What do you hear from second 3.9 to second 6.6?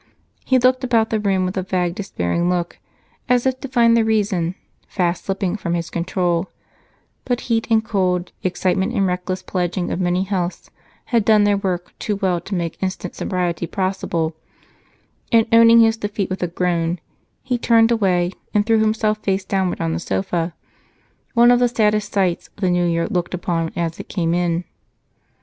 reason fast slipping from his control,